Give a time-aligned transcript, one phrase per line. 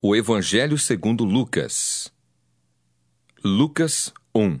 [0.00, 2.12] O Evangelho segundo Lucas.
[3.42, 4.60] Lucas 1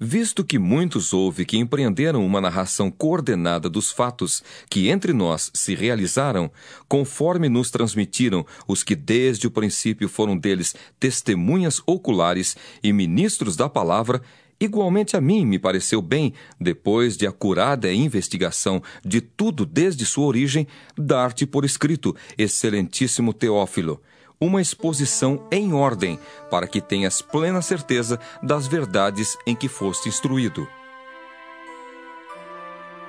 [0.00, 5.74] Visto que muitos houve que empreenderam uma narração coordenada dos fatos que entre nós se
[5.74, 6.50] realizaram,
[6.88, 13.68] conforme nos transmitiram os que desde o princípio foram deles testemunhas oculares e ministros da
[13.68, 14.22] palavra,
[14.60, 20.66] Igualmente a mim me pareceu bem, depois de acurada investigação de tudo desde sua origem,
[20.96, 24.00] dar-te por escrito, excelentíssimo Teófilo,
[24.40, 26.18] uma exposição em ordem,
[26.50, 30.66] para que tenhas plena certeza das verdades em que foste instruído.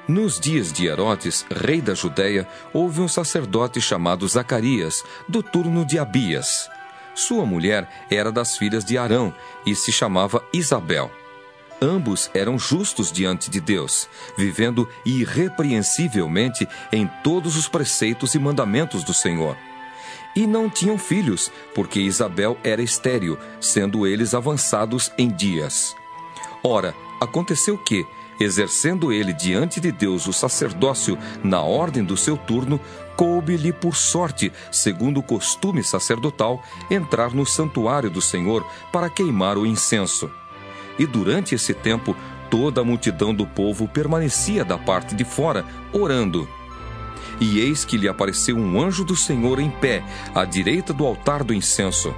[0.08, 5.98] Nos dias de Herodes, rei da Judéia, houve um sacerdote chamado Zacarias, do turno de
[5.98, 6.70] Abias.
[7.16, 9.34] Sua mulher era das filhas de Arão
[9.66, 11.10] e se chamava Isabel.
[11.86, 19.14] Ambos eram justos diante de Deus, vivendo irrepreensivelmente em todos os preceitos e mandamentos do
[19.14, 19.56] Senhor.
[20.36, 25.96] E não tinham filhos, porque Isabel era estéril, sendo eles avançados em dias.
[26.64, 28.04] Ora, aconteceu que,
[28.40, 32.82] exercendo ele diante de Deus o sacerdócio na ordem do seu turno,
[33.16, 39.68] coube-lhe por sorte, segundo o costume sacerdotal, entrar no santuário do Senhor para queimar o
[39.68, 40.32] incenso.
[40.98, 42.16] E durante esse tempo,
[42.50, 46.48] toda a multidão do povo permanecia da parte de fora, orando.
[47.40, 51.44] E eis que lhe apareceu um anjo do Senhor em pé, à direita do altar
[51.44, 52.14] do incenso.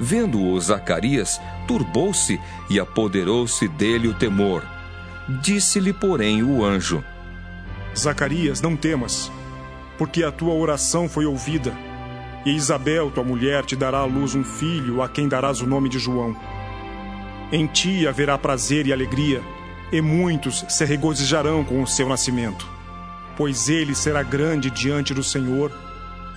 [0.00, 4.62] Vendo-o Zacarias, turbou-se e apoderou-se dele o temor.
[5.42, 7.04] Disse-lhe, porém, o anjo:
[7.96, 9.30] Zacarias, não temas,
[9.98, 11.76] porque a tua oração foi ouvida.
[12.46, 15.88] E Isabel, tua mulher, te dará à luz um filho, a quem darás o nome
[15.88, 16.34] de João.
[17.50, 19.42] Em ti haverá prazer e alegria,
[19.90, 22.68] e muitos se regozijarão com o seu nascimento.
[23.38, 25.72] Pois ele será grande diante do Senhor,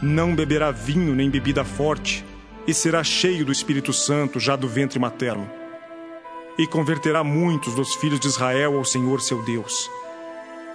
[0.02, 2.24] não beberá vinho nem bebida forte,
[2.66, 5.50] e será cheio do Espírito Santo já do ventre materno.
[6.58, 9.90] E converterá muitos dos filhos de Israel ao Senhor seu Deus.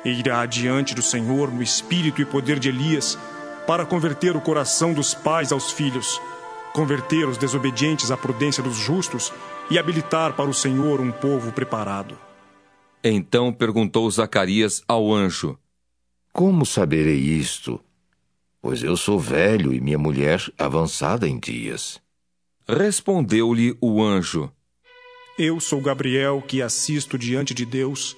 [0.04, 3.18] E irá adiante do Senhor no espírito e poder de Elias,
[3.66, 6.20] para converter o coração dos pais aos filhos,
[6.74, 9.32] converter os desobedientes à prudência dos justos
[9.70, 12.18] e habilitar para o Senhor um povo preparado.
[13.02, 15.58] Então perguntou Zacarias ao anjo:
[16.32, 17.80] Como saberei isto?
[18.60, 22.00] Pois eu sou velho e minha mulher avançada em dias.
[22.68, 24.50] Respondeu-lhe o anjo:
[25.38, 28.16] Eu sou Gabriel que assisto diante de Deus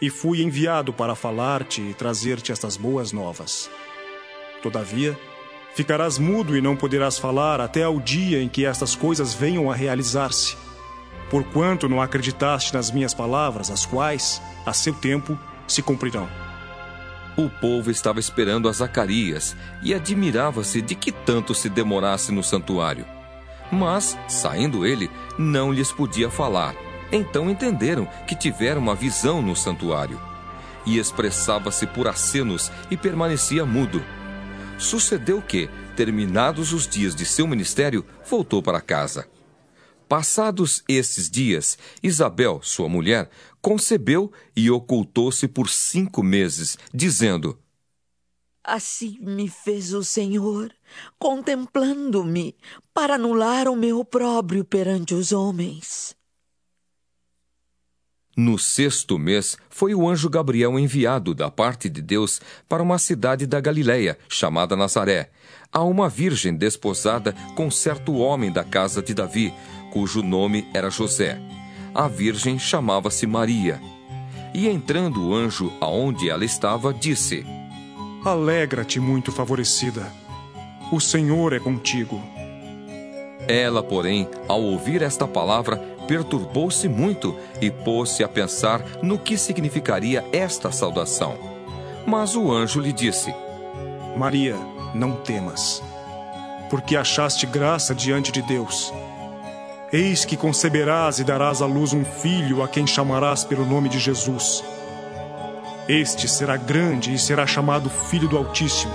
[0.00, 3.70] e fui enviado para falar-te e trazer-te estas boas novas.
[4.62, 5.18] Todavia,
[5.74, 9.74] ficarás mudo e não poderás falar até ao dia em que estas coisas venham a
[9.74, 10.56] realizar-se
[11.32, 16.28] porquanto não acreditaste nas minhas palavras, as quais, a seu tempo, se cumprirão.
[17.38, 23.06] O povo estava esperando a Zacarias e admirava-se de que tanto se demorasse no santuário.
[23.70, 26.74] Mas, saindo ele, não lhes podia falar.
[27.10, 30.20] Então entenderam que tiveram uma visão no santuário.
[30.84, 34.04] E expressava-se por acenos e permanecia mudo.
[34.76, 39.26] Sucedeu que, terminados os dias de seu ministério, voltou para casa.
[40.12, 43.30] Passados esses dias, Isabel, sua mulher,
[43.62, 47.58] concebeu e ocultou-se por cinco meses, dizendo:
[48.62, 50.70] Assim me fez o Senhor,
[51.18, 52.54] contemplando-me,
[52.92, 56.14] para anular o meu opróbrio perante os homens.
[58.36, 63.46] No sexto mês, foi o anjo Gabriel enviado da parte de Deus para uma cidade
[63.46, 65.30] da Galiléia, chamada Nazaré,
[65.70, 69.52] a uma virgem desposada com certo homem da casa de Davi,
[69.92, 71.38] cujo nome era José.
[71.94, 73.78] A virgem chamava-se Maria.
[74.54, 77.44] E entrando o anjo aonde ela estava, disse:
[78.24, 80.10] Alegra-te, muito favorecida.
[80.90, 82.20] O Senhor é contigo.
[83.46, 85.76] Ela, porém, ao ouvir esta palavra,
[86.08, 91.36] perturbou-se muito e pôs-se a pensar no que significaria esta saudação.
[92.06, 93.34] Mas o anjo lhe disse:
[94.16, 94.56] Maria,
[94.94, 95.82] não temas,
[96.70, 98.92] porque achaste graça diante de Deus.
[99.92, 103.98] Eis que conceberás e darás à luz um filho a quem chamarás pelo nome de
[103.98, 104.64] Jesus.
[105.86, 108.94] Este será grande e será chamado Filho do Altíssimo.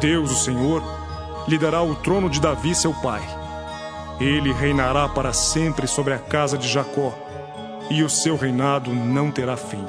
[0.00, 0.82] Deus, o Senhor,
[1.46, 3.20] lhe dará o trono de Davi, seu pai.
[4.18, 7.12] Ele reinará para sempre sobre a casa de Jacó,
[7.90, 9.84] e o seu reinado não terá fim.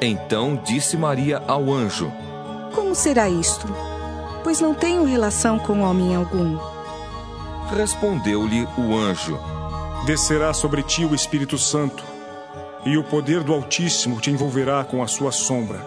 [0.00, 2.12] Então disse Maria ao anjo:
[2.72, 3.66] Como será isto?
[4.44, 6.77] Pois não tenho relação com homem algum.
[7.70, 9.38] Respondeu-lhe o anjo:
[10.06, 12.02] Descerá sobre ti o Espírito Santo,
[12.84, 15.78] e o poder do Altíssimo te envolverá com a sua sombra.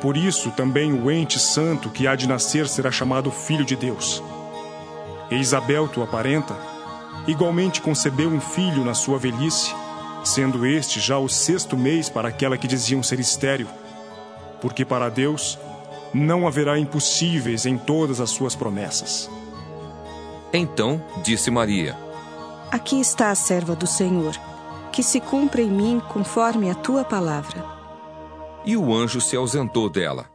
[0.00, 4.22] Por isso também o ente santo que há de nascer será chamado Filho de Deus.
[5.30, 6.56] E Isabel, tua parenta,
[7.26, 9.74] igualmente concebeu um filho na sua velhice,
[10.24, 13.68] sendo este já o sexto mês para aquela que diziam ser estéril,
[14.60, 15.58] porque para Deus
[16.14, 19.28] não haverá impossíveis em todas as suas promessas.
[20.52, 21.96] Então disse Maria:
[22.70, 24.34] Aqui está a serva do Senhor,
[24.92, 27.64] que se cumpra em mim conforme a tua palavra.
[28.64, 30.30] E o anjo se ausentou dela.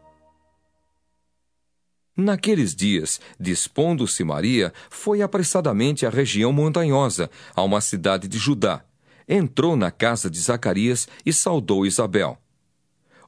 [2.15, 8.83] Naqueles dias, dispondo-se Maria, foi apressadamente à região montanhosa, a uma cidade de Judá.
[9.27, 12.38] Entrou na casa de Zacarias e saudou Isabel.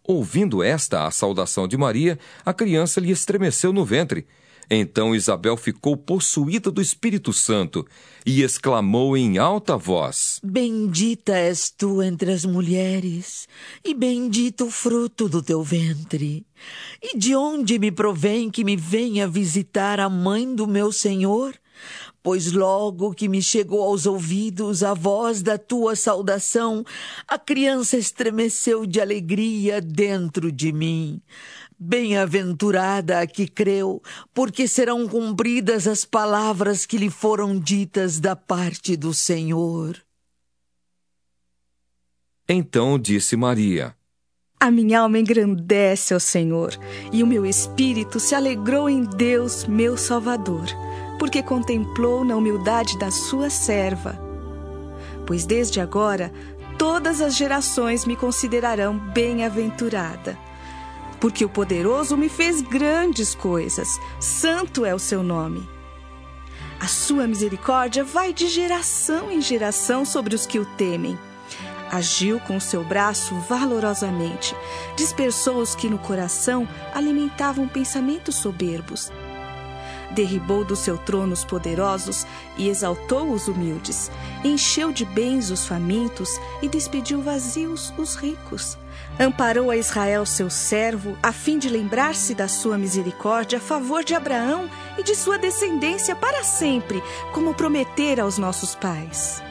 [0.04, 4.28] Ouvindo esta a saudação de Maria, a criança lhe estremeceu no ventre.
[4.70, 7.86] Então Isabel ficou possuída do Espírito Santo
[8.26, 13.48] e exclamou em alta voz: Bendita és tu entre as mulheres,
[13.84, 16.46] e bendito o fruto do teu ventre.
[17.02, 21.54] E de onde me provém que me venha visitar a mãe do meu Senhor?
[22.24, 26.84] Pois logo que me chegou aos ouvidos a voz da tua saudação,
[27.28, 31.22] a criança estremeceu de alegria dentro de mim.
[31.78, 34.02] Bem-aventurada a que creu,
[34.34, 40.02] porque serão cumpridas as palavras que lhe foram ditas da parte do Senhor.
[42.48, 43.96] Então disse Maria:
[44.60, 46.78] A minha alma engrandece ao Senhor,
[47.12, 50.68] e o meu espírito se alegrou em Deus, meu Salvador
[51.18, 54.20] porque contemplou na humildade da sua serva.
[55.26, 56.32] Pois desde agora
[56.78, 60.38] todas as gerações me considerarão bem-aventurada.
[61.20, 63.88] Porque o poderoso me fez grandes coisas,
[64.20, 65.68] santo é o seu nome.
[66.80, 71.18] A sua misericórdia vai de geração em geração sobre os que o temem.
[71.92, 74.56] Agiu com o seu braço valorosamente,
[74.98, 79.12] dispersou os que no coração alimentavam pensamentos soberbos
[80.12, 82.26] derribou do seu trono os poderosos
[82.58, 84.12] e exaltou os humildes,
[84.44, 86.30] encheu de bens os famintos
[86.62, 88.78] e despediu vazios os ricos.
[89.20, 94.14] Amparou a Israel, seu servo, a fim de lembrar-se da sua misericórdia a favor de
[94.14, 99.42] Abraão e de sua descendência para sempre, como prometera aos nossos pais.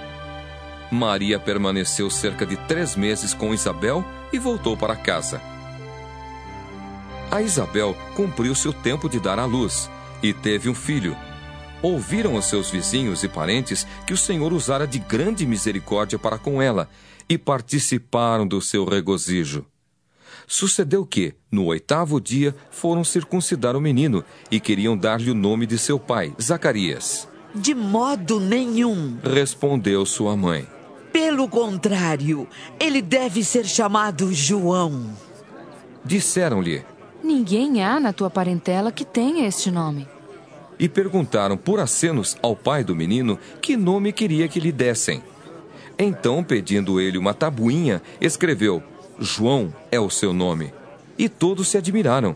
[0.91, 5.41] Maria permaneceu cerca de três meses com Isabel e voltou para casa.
[7.31, 9.91] A Isabel cumpriu seu tempo de dar à luz
[10.23, 11.17] e teve um filho.
[11.83, 16.63] Ouviram os seus vizinhos e parentes que o Senhor usara de grande misericórdia para com
[16.63, 16.89] ela
[17.29, 19.67] e participaram do seu regozijo.
[20.47, 25.79] Sucedeu que, no oitavo dia, foram circuncidar o menino e queriam dar-lhe o nome de
[25.79, 27.29] seu pai, Zacarias.
[27.55, 30.67] De modo nenhum, respondeu sua mãe.
[31.13, 32.49] Pelo contrário,
[32.81, 35.17] ele deve ser chamado João.
[36.05, 36.85] Disseram-lhe:
[37.25, 40.07] Ninguém há na tua parentela que tenha este nome
[40.79, 45.23] e perguntaram por acenos ao pai do menino que nome queria que lhe dessem.
[45.99, 48.83] Então, pedindo ele uma tabuinha, escreveu:
[49.19, 50.73] João é o seu nome.
[51.17, 52.35] E todos se admiraram.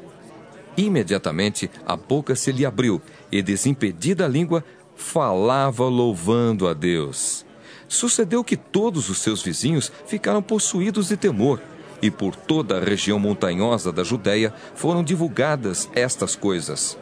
[0.76, 3.02] Imediatamente a boca se lhe abriu
[3.32, 4.64] e, desimpedida a língua,
[4.94, 7.44] falava louvando a Deus.
[7.88, 11.61] Sucedeu que todos os seus vizinhos ficaram possuídos de temor,
[12.00, 16.97] e por toda a região montanhosa da Judéia foram divulgadas estas coisas.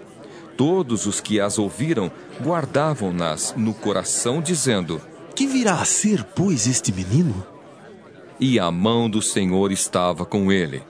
[0.57, 2.11] Todos os que as ouviram
[2.43, 5.01] guardavam-nas no coração, dizendo:
[5.35, 7.47] Que virá a ser, pois, este menino?
[8.41, 10.83] E a mão do Senhor estava com ele.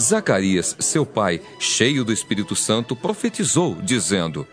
[0.00, 4.46] Zacarias, seu pai, cheio do Espírito Santo, profetizou, dizendo: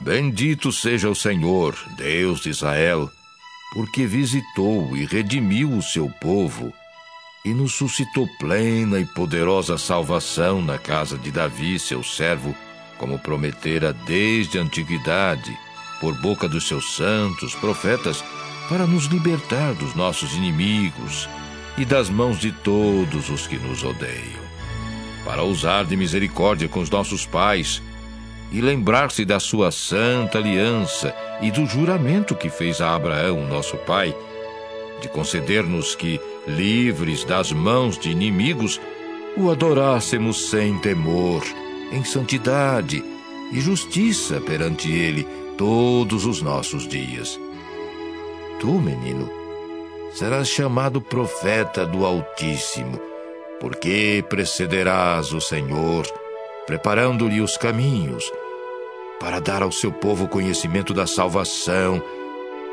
[0.00, 3.10] Bendito seja o Senhor, Deus de Israel,
[3.74, 6.72] porque visitou e redimiu o seu povo
[7.44, 12.54] e nos suscitou plena e poderosa salvação na casa de Davi, seu servo
[12.98, 15.56] como prometera desde a antiguidade,
[16.00, 18.24] por boca dos seus santos profetas,
[18.68, 21.28] para nos libertar dos nossos inimigos
[21.78, 24.42] e das mãos de todos os que nos odeiam,
[25.24, 27.80] para usar de misericórdia com os nossos pais
[28.50, 34.14] e lembrar-se da sua santa aliança e do juramento que fez a Abraão, nosso pai,
[35.00, 38.80] de conceder-nos que, livres das mãos de inimigos,
[39.36, 41.42] o adorássemos sem temor
[41.92, 43.02] em santidade
[43.52, 45.26] e justiça perante Ele
[45.56, 47.38] todos os nossos dias.
[48.60, 49.30] Tu, menino,
[50.12, 53.00] serás chamado profeta do Altíssimo,
[53.60, 56.06] porque precederás o Senhor,
[56.66, 58.30] preparando-lhe os caminhos,
[59.20, 62.02] para dar ao seu povo conhecimento da salvação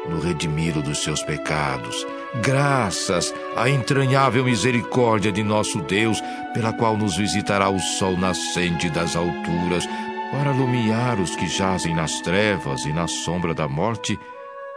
[0.10, 2.06] no redimiro dos seus pecados,
[2.42, 6.22] graças à entranhável misericórdia de nosso Deus,
[6.54, 9.86] pela qual nos visitará o sol nascente das alturas,
[10.32, 14.20] para iluminar os que jazem nas trevas e na sombra da morte,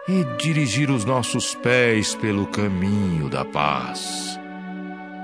[0.09, 4.39] e dirigir os nossos pés pelo caminho da paz.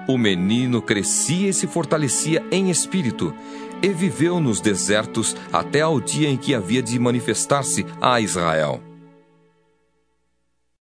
[0.07, 3.35] O menino crescia e se fortalecia em espírito,
[3.83, 8.94] e viveu nos desertos até ao dia em que havia de manifestar-se a Israel.